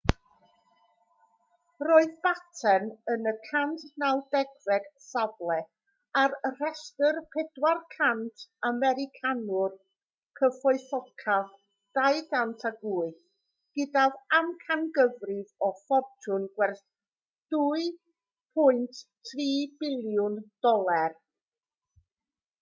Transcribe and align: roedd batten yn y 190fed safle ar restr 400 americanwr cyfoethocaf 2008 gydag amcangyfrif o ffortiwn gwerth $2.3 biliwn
roedd 1.87 2.13
batten 2.27 2.87
yn 3.15 3.31
y 3.31 3.33
190fed 3.49 4.87
safle 5.09 5.57
ar 6.21 6.31
restr 6.61 7.19
400 7.35 8.47
americanwr 8.69 9.75
cyfoethocaf 10.41 11.51
2008 12.01 13.13
gydag 13.81 14.17
amcangyfrif 14.39 15.55
o 15.67 15.71
ffortiwn 15.83 16.47
gwerth 16.55 16.85
$2.3 17.59 19.49
biliwn 19.85 20.45